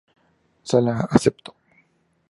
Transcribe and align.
Sala 0.69 1.07
aceptó. 1.11 1.53